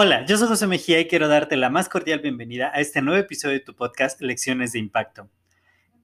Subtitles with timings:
[0.00, 3.18] Hola, yo soy José Mejía y quiero darte la más cordial bienvenida a este nuevo
[3.18, 5.28] episodio de tu podcast Lecciones de Impacto.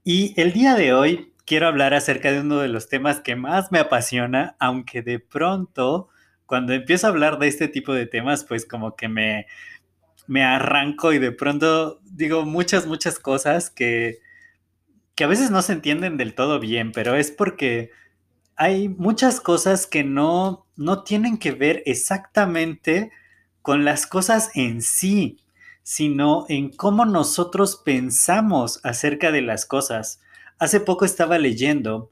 [0.02, 3.70] Y el día de hoy quiero hablar acerca de uno de los temas que más
[3.70, 6.08] me apasiona, aunque de pronto
[6.46, 9.46] cuando empiezo a hablar de este tipo de temas, pues como que me,
[10.26, 14.18] me arranco y de pronto digo muchas, muchas cosas que,
[15.14, 17.90] que a veces no se entienden del todo bien, pero es porque
[18.56, 23.10] hay muchas cosas que no, no tienen que ver exactamente
[23.62, 25.38] con las cosas en sí,
[25.82, 30.20] sino en cómo nosotros pensamos acerca de las cosas.
[30.58, 32.10] Hace poco estaba leyendo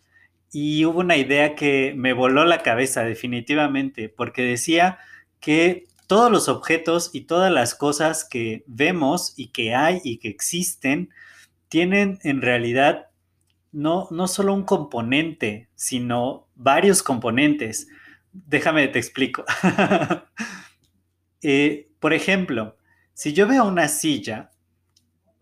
[0.51, 4.99] y hubo una idea que me voló la cabeza definitivamente, porque decía
[5.41, 10.29] que todos los objetos y todas las cosas que vemos y que hay y que
[10.29, 11.11] existen
[11.69, 13.07] tienen en realidad
[13.73, 17.89] no, no solo un componente, sino varios componentes.
[18.33, 19.45] Déjame te explico.
[21.45, 22.77] Eh, por ejemplo,
[23.15, 24.53] si yo veo una silla,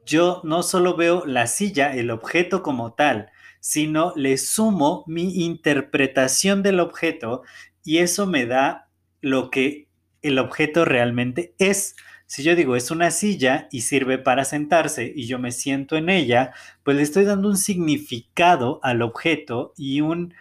[0.06, 6.62] yo no solo veo la silla, el objeto como tal, sino le sumo mi interpretación
[6.62, 7.42] del objeto
[7.84, 8.88] y eso me da
[9.20, 9.88] lo que
[10.22, 11.96] el objeto realmente es.
[12.30, 16.08] Si yo digo es una silla y sirve para sentarse y yo me siento en
[16.08, 16.52] ella,
[16.84, 20.32] pues le estoy dando un significado al objeto y un,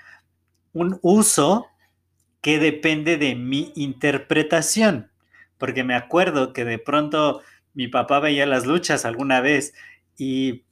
[0.72, 1.66] un uso
[2.42, 5.10] que depende de mi interpretación
[5.58, 7.42] porque me acuerdo que de pronto
[7.74, 9.74] mi papá veía las luchas alguna vez
[10.16, 10.66] y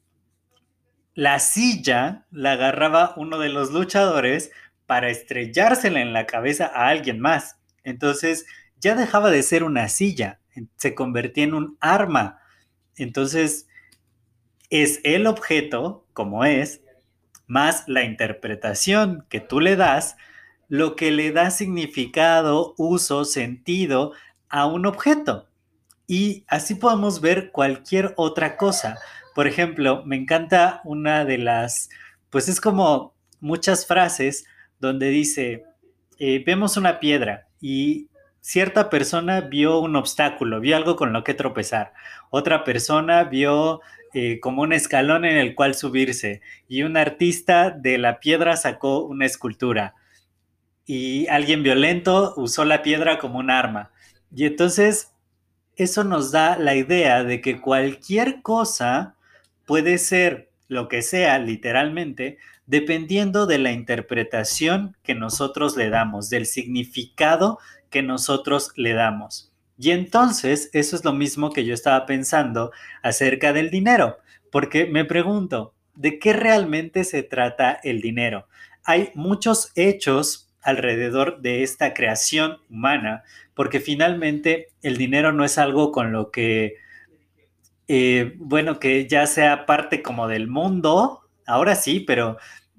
[1.16, 4.52] la silla la agarraba uno de los luchadores
[4.86, 7.58] para estrellársela en la cabeza a alguien más.
[7.84, 8.46] Entonces
[8.80, 10.40] ya dejaba de ser una silla,
[10.76, 12.40] se convertía en un arma.
[12.96, 13.68] Entonces
[14.70, 16.82] es el objeto, como es,
[17.48, 20.18] más la interpretación que tú le das,
[20.68, 24.14] lo que le da significado, uso, sentido
[24.50, 25.48] a un objeto.
[26.08, 28.98] Y así podemos ver cualquier otra cosa.
[29.36, 31.90] Por ejemplo, me encanta una de las,
[32.30, 34.46] pues es como muchas frases
[34.80, 35.64] donde dice,
[36.20, 38.10] eh, vemos una piedra y
[38.48, 41.92] cierta persona vio un obstáculo, vio algo con lo que tropezar.
[42.30, 43.82] Otra persona vio
[44.14, 49.04] eh, como un escalón en el cual subirse y un artista de la piedra sacó
[49.04, 49.96] una escultura
[50.86, 53.92] y alguien violento usó la piedra como un arma.
[54.34, 55.12] Y entonces
[55.76, 59.16] eso nos da la idea de que cualquier cosa
[59.66, 66.46] puede ser lo que sea literalmente, dependiendo de la interpretación que nosotros le damos, del
[66.46, 67.60] significado
[67.90, 69.52] que nosotros le damos.
[69.78, 72.72] Y entonces eso es lo mismo que yo estaba pensando
[73.04, 74.18] acerca del dinero,
[74.52, 78.48] porque me pregunto, ¿de qué realmente se trata el dinero?
[78.84, 85.92] Hay muchos hechos alrededor de esta creación humana, porque finalmente el dinero no es algo
[85.92, 86.76] con lo que,
[87.88, 92.38] eh, bueno, que ya sea parte como del mundo, ahora sí, pero,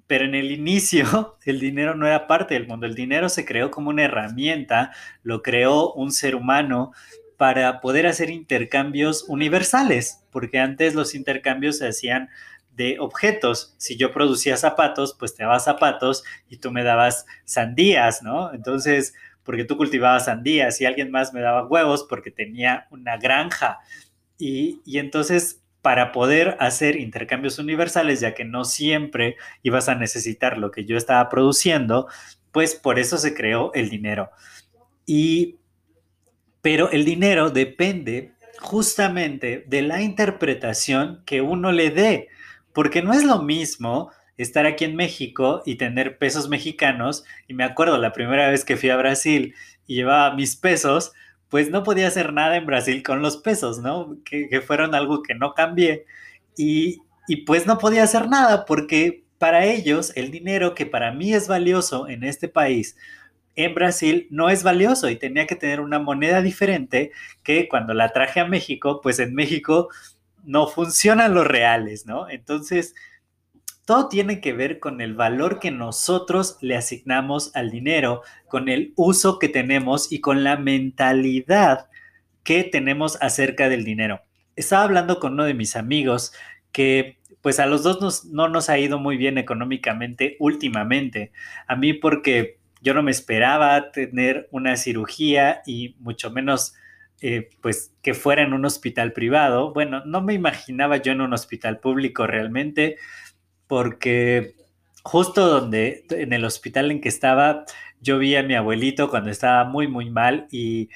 [0.08, 3.70] pero en el inicio el dinero no era parte del mundo, el dinero se creó
[3.70, 4.90] como una herramienta,
[5.22, 6.92] lo creó un ser humano
[7.36, 12.30] para poder hacer intercambios universales, porque antes los intercambios se hacían
[12.72, 13.74] de objetos.
[13.76, 18.52] Si yo producía zapatos, pues te daba zapatos y tú me dabas sandías, ¿no?
[18.52, 19.14] Entonces,
[19.44, 23.78] porque tú cultivabas sandías y alguien más me daba huevos porque tenía una granja.
[24.38, 30.70] Y, entonces, para poder hacer intercambios universales, ya que no siempre ibas a necesitar lo
[30.70, 32.08] que yo estaba produciendo,
[32.52, 34.30] pues por eso se creó el dinero.
[35.06, 35.56] Y,
[36.62, 42.28] pero el dinero depende justamente de la interpretación que uno le dé,
[42.72, 47.24] porque no es lo mismo estar aquí en México y tener pesos mexicanos.
[47.46, 49.54] Y me acuerdo la primera vez que fui a Brasil
[49.86, 51.12] y llevaba mis pesos,
[51.48, 54.16] pues no podía hacer nada en Brasil con los pesos, ¿no?
[54.24, 56.04] Que, fueron algo que no cambié.
[56.56, 61.32] Y, y pues no podía hacer nada porque para ellos el dinero que para mí
[61.32, 62.96] es valioso en este país,
[63.58, 67.10] en Brasil no es valioso y tenía que tener una moneda diferente
[67.42, 69.88] que cuando la traje a México, pues en México
[70.44, 72.30] no funcionan los reales, ¿no?
[72.30, 72.94] Entonces,
[73.88, 78.92] todo tiene que ver con el valor que nosotros le asignamos al dinero, con el
[78.96, 81.88] uso que tenemos y con la mentalidad
[82.42, 84.20] que tenemos acerca del dinero.
[84.56, 86.34] Estaba hablando con uno de mis amigos
[86.70, 91.32] que pues a los dos no nos ha ido muy bien económicamente últimamente.
[91.66, 96.74] A mí porque yo no me esperaba tener una cirugía y mucho menos
[97.22, 99.72] eh, pues que fuera en un hospital privado.
[99.72, 102.96] Bueno, no me imaginaba yo en un hospital público realmente
[103.68, 104.54] porque
[105.04, 107.64] justo donde, en el hospital en que estaba,
[108.00, 110.88] yo vi a mi abuelito cuando estaba muy, muy mal y,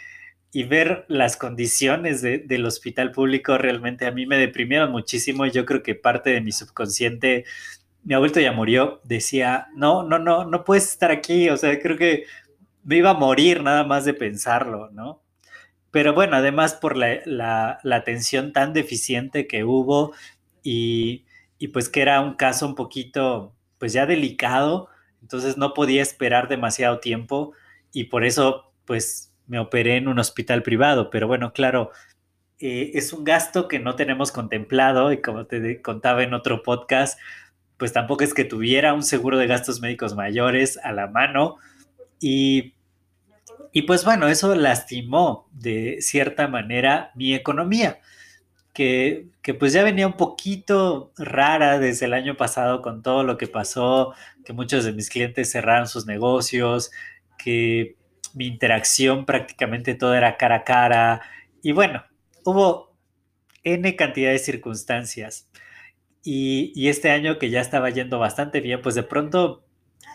[0.68, 5.46] ver las condiciones del hospital público realmente a mí me deprimieron muchísimo.
[5.46, 7.46] Yo creo que parte de mi subconsciente,
[8.04, 11.48] mi abuelito ya murió, decía, no, no, no, no puedes estar aquí.
[11.48, 12.24] O sea, creo que
[12.84, 15.22] me iba a morir nada más de pensarlo, ¿no?
[15.90, 20.12] Pero bueno, además por la, la, la atención tan deficiente que hubo
[20.62, 21.24] y
[21.62, 24.88] y pues que era un caso un poquito, pues ya delicado,
[25.20, 27.52] entonces no podía esperar demasiado tiempo
[27.92, 31.92] y por eso pues me operé en un hospital privado, pero bueno, claro,
[32.58, 37.16] eh, es un gasto que no tenemos contemplado y como te contaba en otro podcast,
[37.76, 41.58] pues tampoco es que tuviera un seguro de gastos médicos mayores a la mano
[42.18, 42.74] y,
[43.70, 48.00] y pues bueno, eso lastimó de cierta manera mi economía
[48.72, 49.28] que,
[49.58, 54.14] pues ya venía un poquito rara desde el año pasado con todo lo que pasó,
[54.44, 56.90] que muchos de mis clientes cerraron sus negocios,
[57.38, 57.96] que
[58.34, 61.22] mi interacción prácticamente todo era cara a cara.
[61.62, 62.04] Y bueno,
[62.44, 62.96] hubo
[63.64, 65.48] N cantidad de circunstancias.
[66.24, 69.64] Y, y, este año que ya estaba yendo bastante bien, pues de pronto,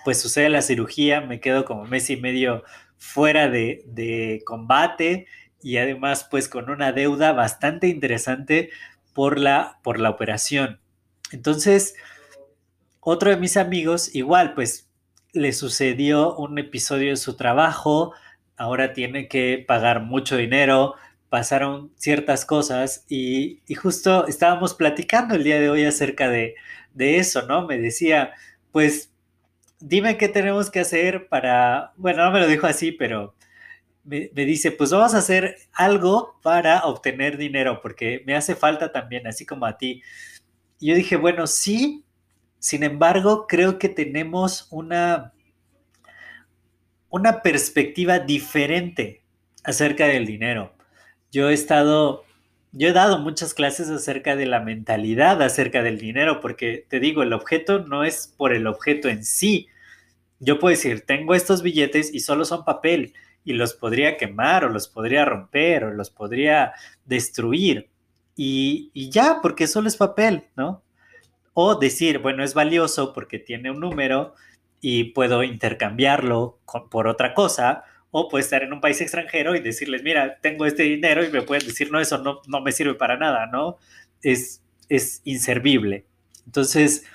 [0.05, 2.63] pues sucede la cirugía, me quedo como mes y medio
[2.97, 5.27] fuera de, de combate
[5.61, 8.69] y además pues con una deuda bastante interesante
[9.13, 10.79] por la, por la operación.
[11.31, 11.95] Entonces,
[12.99, 14.89] otro de mis amigos igual pues
[15.33, 18.13] le sucedió un episodio de su trabajo,
[18.57, 20.95] ahora tiene que pagar mucho dinero,
[21.29, 26.55] pasaron ciertas cosas y, justo estábamos platicando el día de hoy acerca de,
[26.93, 27.67] de eso, ¿no?
[27.67, 28.33] Me decía,
[28.71, 29.11] pues
[29.79, 33.35] dime qué tenemos que hacer para, bueno, no me lo dijo así, pero
[34.07, 39.27] me, dice, pues vamos a hacer algo para obtener dinero, porque me hace falta también,
[39.27, 40.01] así como a ti.
[40.79, 42.05] Y yo dije, bueno, sí,
[42.57, 45.33] sin embargo, creo que tenemos una,
[47.09, 49.23] una perspectiva diferente
[49.63, 50.73] acerca del dinero.
[51.29, 52.23] Yo he estado,
[52.71, 57.23] yo he dado muchas clases acerca de la mentalidad acerca del dinero, porque te digo,
[57.23, 59.67] el objeto no es por el objeto en sí.
[60.39, 63.13] Yo puedo decir, tengo estos billetes y solo son papel
[63.47, 66.73] y los podría quemar o los podría romper o los podría
[67.05, 67.89] destruir.
[68.35, 70.83] Y, ya, porque solo es papel, ¿no?
[71.53, 74.35] O decir, bueno, es valioso porque tiene un número
[74.81, 76.59] y puedo intercambiarlo
[76.91, 80.83] por otra cosa, o puedo estar en un país extranjero y decirles, mira, tengo este
[80.83, 83.77] dinero y me pueden decir, no, eso no, no me sirve para nada, ¿no?
[84.21, 86.05] Es, es inservible.
[86.45, 87.05] Entonces,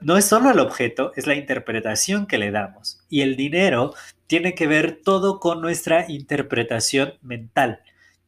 [0.00, 3.00] no es solo el objeto, es la interpretación que le damos.
[3.08, 3.94] Y el dinero
[4.26, 7.80] tiene que ver todo con nuestra interpretación mental.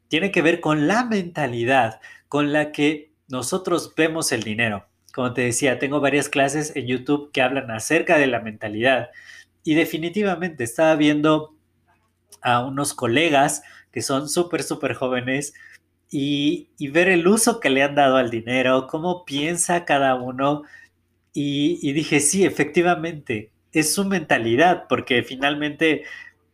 [0.08, 4.86] Tiene que ver con la mentalidad con la que nosotros vemos el dinero.
[5.14, 9.10] Como te decía, tengo varias clases en YouTube que hablan acerca de la mentalidad
[9.64, 11.54] y definitivamente estaba viendo
[12.40, 15.54] a unos colegas que son súper, súper jóvenes
[16.10, 20.62] y, ver el uso que le han dado al dinero, cómo piensa cada uno.
[21.32, 26.04] Y, dije, sí, efectivamente, es su mentalidad, porque finalmente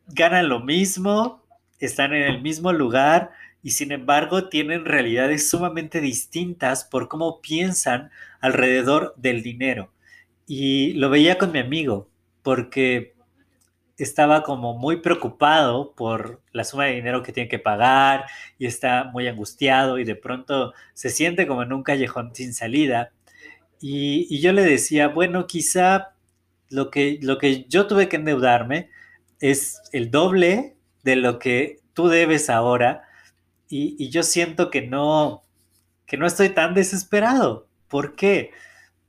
[0.08, 1.42] ganan lo mismo,
[1.80, 3.30] están en el mismo lugar
[3.62, 9.90] y sin embargo tienen realidades sumamente distintas por cómo piensan alrededor del dinero.
[10.46, 12.10] Y lo veía con mi amigo,
[12.42, 13.14] porque
[13.96, 18.26] estaba como muy preocupado por la suma de dinero que tiene que pagar
[18.58, 23.12] y está muy angustiado y de pronto se siente como en un callejón sin salida.
[23.80, 26.14] Y, y yo le decía, bueno, quizá
[26.70, 28.90] lo que, lo que yo tuve que endeudarme
[29.40, 33.02] es el doble de lo que tú debes ahora
[33.68, 35.42] y, yo siento que no,
[36.06, 37.66] que no estoy tan desesperado.
[37.88, 38.52] ¿Por qué?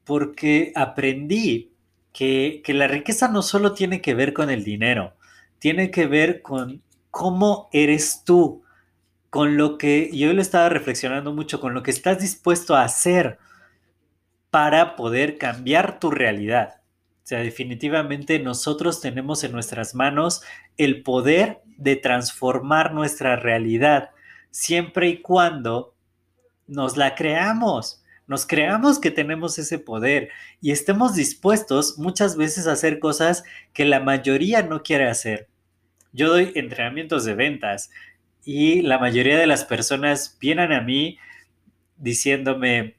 [0.04, 1.72] Porque aprendí
[2.14, 5.14] que, que la riqueza no solo tiene que ver con el dinero,
[5.60, 6.82] tiene que ver con
[7.12, 8.64] cómo eres tú,
[9.30, 13.38] con lo que yo lo estaba reflexionando mucho, con lo que estás dispuesto a hacer
[14.56, 16.76] para poder cambiar tu realidad.
[16.78, 20.44] O sea, definitivamente nosotros tenemos en nuestras manos
[20.78, 24.12] el poder de transformar nuestra realidad,
[24.52, 25.94] siempre y cuando
[26.68, 28.02] nos la creamos.
[28.28, 30.30] nos creamos que tenemos ese poder
[30.62, 33.44] y estemos dispuestos muchas veces a hacer cosas
[33.74, 35.50] que la mayoría no quiere hacer.
[36.14, 37.90] Yo doy entrenamientos de ventas
[38.46, 41.18] y la mayoría de las personas vienen a mí
[41.98, 42.96] diciéndome,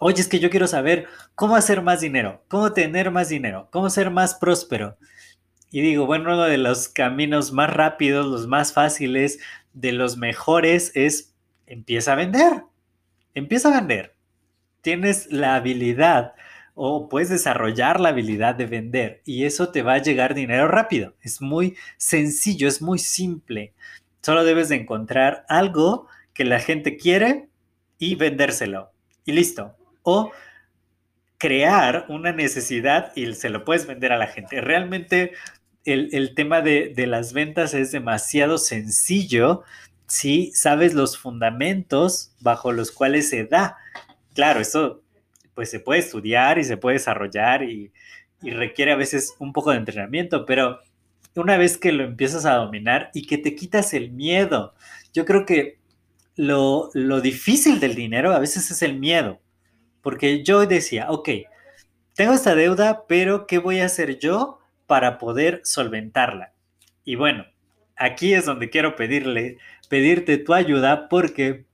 [0.00, 3.88] oye, es que yo quiero saber cómo hacer más dinero, cómo tener más dinero, cómo
[3.90, 4.96] ser más próspero.
[5.70, 9.38] Y digo, bueno, uno de los caminos más rápidos, los más fáciles,
[9.72, 11.34] de los mejores es
[11.66, 12.64] empieza a vender.
[13.34, 14.16] Empieza a vender.
[14.80, 16.32] Tienes la habilidad
[16.74, 21.14] o puedes desarrollar la habilidad de vender y eso te va a llegar dinero rápido.
[21.20, 23.74] Es muy sencillo, es muy simple.
[24.22, 27.48] Solo debes de encontrar algo que la gente quiere
[27.98, 28.90] y vendérselo.
[29.24, 29.76] Y listo.
[30.02, 30.32] O
[31.38, 34.60] crear una necesidad y se lo puedes vender a la gente.
[34.60, 35.32] Realmente
[35.84, 39.62] el, tema de, de, las ventas es demasiado sencillo
[40.06, 43.78] si sabes los fundamentos bajo los cuales se da.
[44.34, 45.02] Claro, eso
[45.54, 47.92] pues se puede estudiar y se puede desarrollar y,
[48.42, 50.80] y requiere a veces un poco de entrenamiento, pero
[51.36, 54.74] una vez que lo empiezas a dominar y que te quitas el miedo,
[55.12, 55.78] yo creo que
[56.36, 59.40] lo, lo difícil del dinero a veces es el miedo,
[60.02, 61.28] porque yo decía, ok,
[62.14, 66.52] tengo esta deuda, pero ¿qué voy a hacer yo para poder solventarla.
[67.04, 67.46] Y bueno,
[67.94, 71.64] aquí es donde quiero pedirle, pedirte tu ayuda porque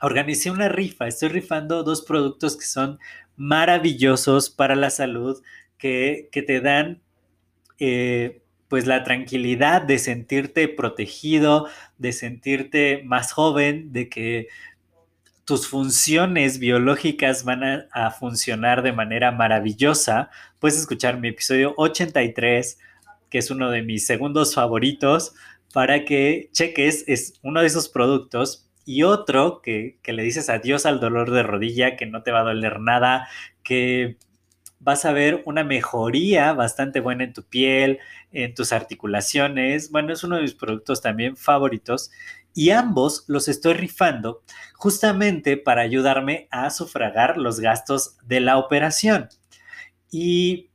[0.00, 1.08] organicé una rifa.
[1.08, 3.00] Estoy rifando dos productos que son
[3.34, 5.42] maravillosos para la salud,
[5.78, 7.02] que, te dan
[7.80, 11.66] eh, pues la tranquilidad de sentirte protegido,
[11.98, 14.46] de sentirte más joven, de que
[15.50, 20.30] tus funciones biológicas van a, funcionar de manera maravillosa,
[20.60, 22.78] puedes escuchar mi episodio 83,
[23.28, 25.34] que es uno de mis segundos favoritos,
[25.74, 28.70] para que cheques, es uno de esos productos.
[28.84, 32.42] Y otro que, que le dices adiós al dolor de rodilla, que no te va
[32.42, 33.26] a doler nada,
[33.64, 34.18] que
[34.78, 37.98] vas a ver una mejoría bastante buena en tu piel,
[38.30, 39.90] en tus articulaciones.
[39.90, 42.12] Bueno, es uno de mis productos también favoritos
[42.54, 44.42] y ambos los estoy rifando
[44.74, 49.28] justamente para ayudarme a sufragar los gastos de la operación.
[50.10, 50.70] Y,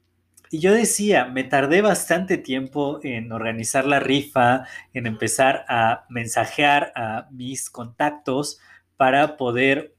[0.51, 7.27] yo decía, me tardé bastante tiempo en organizar la rifa, en empezar a mensajear a
[7.31, 8.59] mis contactos
[8.95, 9.95] para poder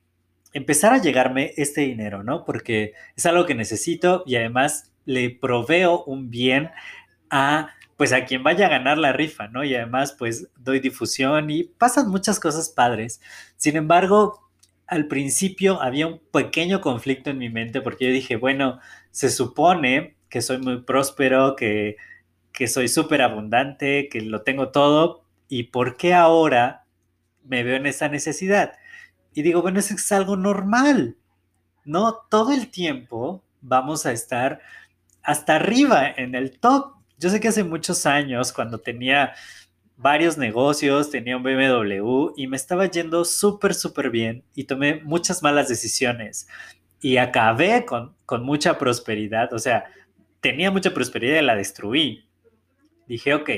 [0.53, 2.45] empezar a llegarme este dinero, ¿no?
[2.45, 6.71] Porque es algo que necesito y además le proveo un bien
[7.29, 9.65] a pues a quien vaya a ganar la rifa, ¿no?
[9.65, 13.21] Y además pues doy difusión y pasan muchas cosas padres.
[13.57, 14.51] Sin embargo,
[14.87, 20.17] al principio había un pequeño conflicto en mi mente porque yo dije, bueno, se supone
[20.29, 21.97] que soy muy próspero, que,
[22.53, 26.85] que soy súper abundante, que lo tengo todo, ¿y por qué ahora
[27.45, 28.75] me veo en esa necesidad?
[29.33, 31.17] Y digo, bueno, es algo normal.
[31.85, 34.61] No todo el tiempo vamos a estar
[35.23, 39.35] hasta arriba en el top yo sé que hace muchos años, cuando tenía
[39.97, 45.43] varios negocios, tenía un BMW y me estaba yendo súper, súper bien y tomé muchas
[45.43, 46.47] malas decisiones
[47.01, 49.53] y acabé con, con mucha prosperidad.
[49.53, 49.85] O sea,
[50.41, 52.29] tenía mucha prosperidad y la destruí.
[53.07, 53.51] Dije, ok,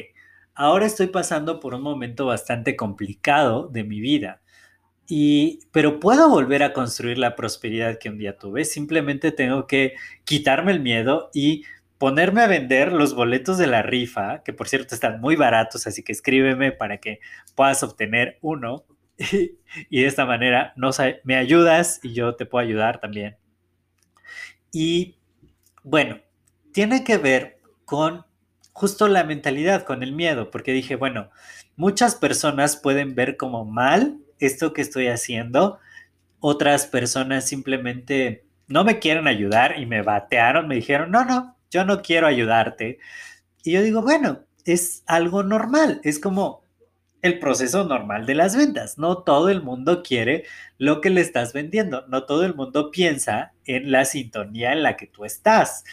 [0.54, 4.40] ahora estoy pasando por un momento bastante complicado de mi vida.
[5.10, 8.64] Y, pero puedo volver a construir la prosperidad que un día tuve.
[8.66, 11.64] Simplemente tengo que quitarme el miedo y
[11.98, 16.02] ponerme a vender los boletos de la rifa, que por cierto están muy baratos, así
[16.02, 17.20] que escríbeme para que
[17.54, 18.84] puedas obtener uno.
[19.18, 20.74] y de esta manera
[21.24, 23.36] me ayudas y yo te puedo ayudar también.
[24.72, 25.16] Y
[25.82, 26.20] bueno,
[26.72, 28.24] tiene que ver con
[28.72, 31.30] justo la mentalidad, con el miedo, porque dije, bueno,
[31.74, 35.80] muchas personas pueden ver como mal esto que estoy haciendo,
[36.38, 41.84] otras personas simplemente no me quieren ayudar y me batearon, me dijeron, no, no, yo
[41.84, 42.98] no quiero ayudarte.
[43.62, 46.62] Y yo digo, bueno, es algo normal, es como
[47.22, 48.98] el proceso normal de las ventas.
[48.98, 50.44] No todo el mundo quiere
[50.78, 54.96] lo que le estás vendiendo, no todo el mundo piensa en la sintonía en la
[54.96, 55.84] que tú estás.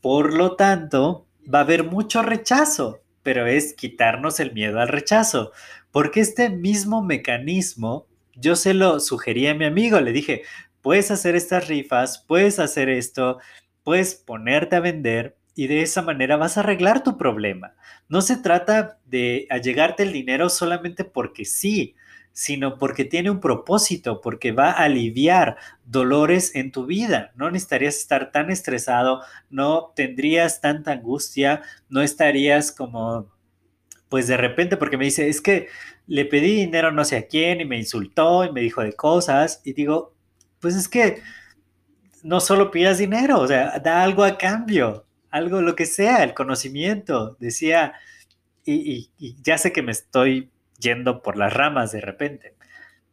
[0.00, 5.52] Por lo tanto, va a haber mucho rechazo, pero es quitarnos el miedo al rechazo,
[5.90, 10.42] porque este mismo mecanismo yo se lo sugerí a mi amigo, le dije,
[10.80, 13.38] puedes hacer estas rifas, puedes hacer esto,
[13.82, 17.74] puedes ponerte a vender y de esa manera vas a arreglar tu problema.
[18.08, 21.94] No se trata de allegarte el dinero solamente porque sí,
[22.32, 27.32] sino porque tiene un propósito, porque va a aliviar dolores en tu vida.
[27.36, 33.30] No necesitarías estar tan estresado, no tendrías tanta angustia, no estarías como,
[34.08, 35.68] pues de repente, porque me dice, es que
[36.06, 39.60] le pedí dinero no sé a quién y me insultó y me dijo de cosas
[39.64, 40.14] y digo,
[40.60, 41.22] pues es que
[42.22, 46.34] no solo pidas dinero, o sea, da algo a cambio, algo lo que sea, el
[46.34, 47.36] conocimiento.
[47.40, 47.94] Decía,
[48.64, 49.10] y,
[49.42, 52.54] ya sé que me estoy yendo por las ramas de repente,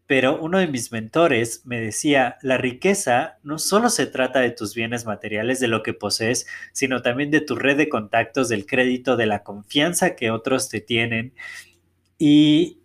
[0.07, 4.73] pero uno de mis mentores me decía, la riqueza no solo se trata de tus
[4.75, 9.17] bienes materiales, de lo que posees, sino también de tu red de contactos, del crédito,
[9.17, 11.33] de la confianza que otros te tienen.
[12.17, 12.79] Y,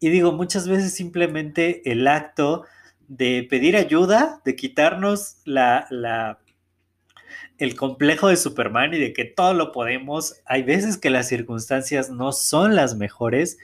[0.00, 2.64] y digo, muchas veces simplemente el acto
[3.08, 6.38] de pedir ayuda, de quitarnos la, la,
[7.58, 10.36] el complejo de Superman y de que todo lo podemos.
[10.44, 13.58] Hay veces que las circunstancias no son las mejores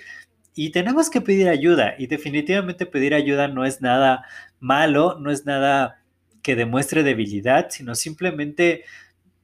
[0.55, 1.95] y tenemos que pedir ayuda.
[1.99, 4.25] Y definitivamente pedir ayuda no es nada
[4.61, 6.03] malo, no es nada
[6.43, 8.85] que demuestre debilidad, sino simplemente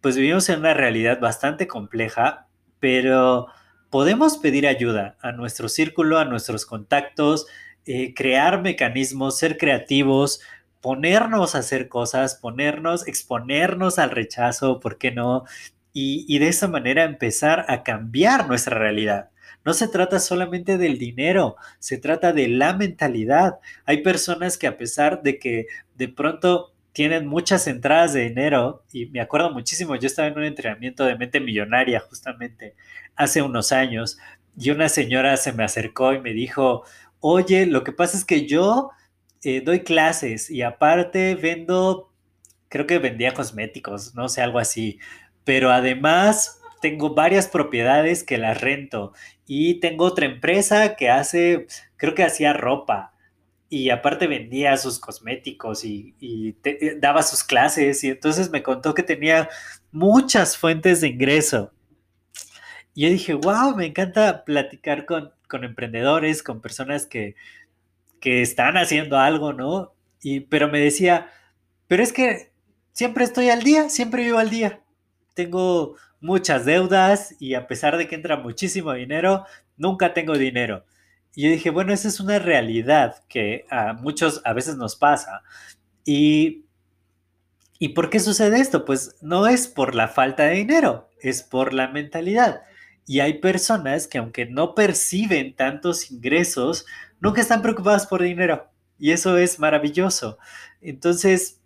[0.00, 2.46] pues vivimos en una realidad bastante compleja,
[2.78, 3.48] pero
[3.90, 7.46] podemos pedir ayuda a nuestro círculo, a nuestros contactos,
[7.86, 10.40] eh, crear mecanismos, ser creativos,
[10.80, 15.44] ponernos a hacer cosas, ponernos, exponernos al rechazo, ¿por qué no?
[15.92, 19.30] Y, y, de esa manera empezar a cambiar nuestra realidad.
[19.64, 23.58] No se trata solamente del dinero, se trata de la mentalidad.
[23.84, 29.06] Hay personas que a pesar de que de pronto tienen muchas entradas de dinero, y
[29.06, 32.74] me acuerdo muchísimo, yo estaba en un entrenamiento de mente millonaria justamente
[33.16, 34.18] hace unos años,
[34.56, 36.84] y una señora se me acercó y me dijo,
[37.20, 38.90] oye, lo que pasa es que yo
[39.42, 42.12] eh, doy clases y aparte vendo,
[42.68, 44.98] creo que vendía cosméticos, no sé, algo así,
[45.44, 49.12] pero además tengo varias propiedades que las rento
[49.46, 53.14] y tengo otra empresa que hace, creo que hacía ropa
[53.68, 56.16] y aparte vendía sus cosméticos y,
[56.64, 59.48] eh, daba sus clases y entonces me contó que tenía
[59.92, 61.72] muchas fuentes de ingreso.
[62.94, 67.34] Y yo dije, wow, me encanta platicar con, con emprendedores, con personas que,
[68.20, 69.92] que están haciendo algo, ¿no?
[70.22, 71.30] Y, pero me decía,
[71.88, 72.52] pero es que
[72.92, 74.80] siempre estoy al día, siempre vivo al día.
[75.34, 79.44] Tengo muchas deudas y a pesar de que entra muchísimo dinero,
[79.76, 80.84] nunca tengo dinero.
[81.34, 85.42] Y yo dije, bueno, esa es una realidad que a muchos a veces nos pasa.
[86.04, 86.64] Y,
[87.78, 88.84] ¿Y por qué sucede esto?
[88.84, 92.62] Pues no es por la falta de dinero, es por la mentalidad.
[93.10, 96.86] Y hay personas que aunque no perciben tantos ingresos,
[97.18, 98.68] nunca están preocupadas por dinero.
[99.00, 100.38] Y eso es maravilloso.
[100.80, 101.58] Entonces,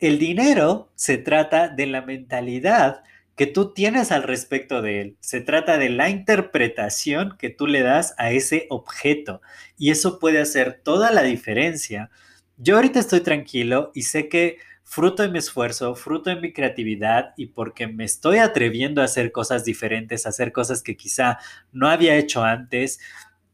[0.00, 3.02] el dinero se trata de la mentalidad
[3.36, 5.16] que tú tienes al respecto de él.
[5.20, 9.40] Se trata de la interpretación que tú le das a ese objeto.
[9.78, 12.10] Y eso puede hacer toda la diferencia.
[12.58, 14.58] Yo ahorita estoy tranquilo y sé que
[14.90, 19.30] fruto de mi esfuerzo, fruto de mi creatividad y porque me estoy atreviendo a hacer
[19.30, 21.38] cosas diferentes, a hacer cosas que quizá
[21.70, 22.98] no había hecho antes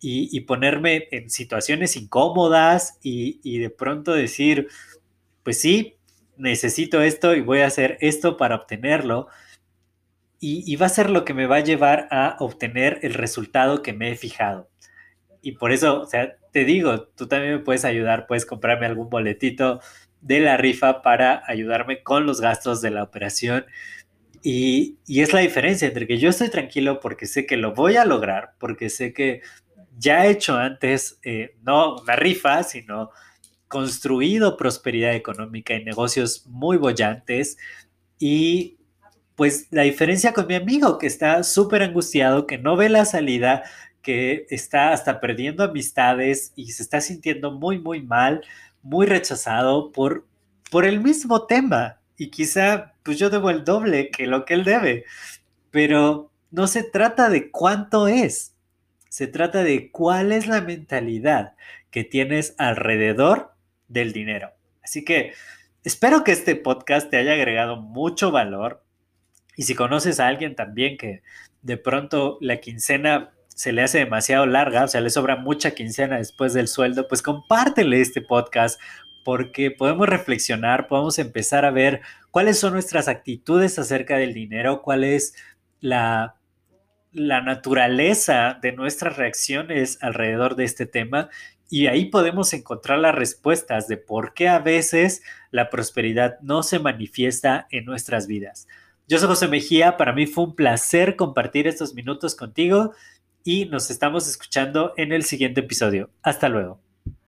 [0.00, 4.68] y, ponerme en situaciones incómodas y, de pronto decir,
[5.42, 5.96] pues sí,
[6.38, 9.28] necesito esto y voy a hacer esto para obtenerlo.
[10.40, 13.82] Y, y, va a ser lo que me va a llevar a obtener el resultado
[13.82, 14.70] que me he fijado.
[15.42, 19.10] Y por eso, o sea, te digo, tú también me puedes ayudar, puedes comprarme algún
[19.10, 19.80] boletito
[20.26, 23.64] de la rifa para ayudarme con los gastos de la operación.
[24.42, 28.04] Y, es la diferencia entre que yo estoy tranquilo porque sé que lo voy a
[28.04, 29.40] lograr, porque sé que
[29.98, 33.10] ya he hecho antes, eh, no una rifa, sino
[33.68, 37.56] construido prosperidad económica y negocios muy bollantes.
[38.18, 38.78] Y
[39.36, 43.62] pues la diferencia con mi amigo que está súper angustiado, que no ve la salida,
[44.02, 48.42] que está hasta perdiendo amistades y se está sintiendo muy, muy mal
[48.86, 50.26] muy rechazado por,
[50.70, 51.98] por el mismo tema.
[52.16, 55.04] Y quizá pues yo debo el doble que lo que él debe.
[55.70, 58.54] Pero no se trata de cuánto es,
[59.08, 61.54] se trata de cuál es la mentalidad
[61.90, 63.52] que tienes alrededor
[63.88, 64.52] del dinero.
[64.82, 65.32] Así que
[65.84, 68.84] espero que este podcast te haya agregado mucho valor.
[69.56, 71.22] Y si conoces a alguien también que
[71.62, 76.18] de pronto la quincena se le hace demasiado larga, o sea, le sobra mucha quincena
[76.18, 78.78] después del sueldo, pues compártele este podcast
[79.24, 85.04] porque podemos reflexionar, podemos empezar a ver cuáles son nuestras actitudes acerca del dinero, cuál
[85.04, 85.34] es
[85.80, 86.36] la,
[87.12, 91.30] la naturaleza de nuestras reacciones alrededor de este tema
[91.70, 96.78] y ahí podemos encontrar las respuestas de por qué a veces la prosperidad no se
[96.78, 98.68] manifiesta en nuestras vidas.
[99.08, 102.92] Yo soy José Mejía, para mí fue un placer compartir estos minutos contigo
[103.46, 106.10] y nos estamos escuchando en el siguiente episodio.
[106.22, 106.85] Hasta luego.